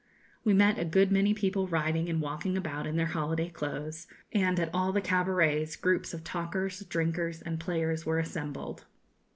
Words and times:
We 0.43 0.55
met 0.55 0.79
a 0.79 0.83
good 0.83 1.11
many 1.11 1.35
people 1.35 1.67
riding 1.67 2.09
and 2.09 2.19
walking 2.23 2.57
about 2.57 2.87
in 2.87 2.95
their 2.95 3.05
holiday 3.13 3.49
clothes, 3.49 4.07
and 4.31 4.59
at 4.59 4.71
all 4.73 4.91
the 4.91 4.99
cabarets 4.99 5.75
groups 5.75 6.11
of 6.11 6.23
talkers, 6.23 6.79
drinkers, 6.79 7.39
and 7.43 7.59
players 7.59 8.03
were 8.03 8.17
assembled. 8.17 8.85